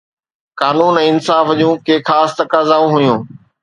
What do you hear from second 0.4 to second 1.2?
قانون ۽